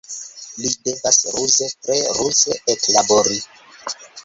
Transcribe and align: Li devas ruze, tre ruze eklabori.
Li 0.61 0.71
devas 0.87 1.19
ruze, 1.35 1.67
tre 1.89 1.99
ruze 2.21 2.59
eklabori. 2.77 3.41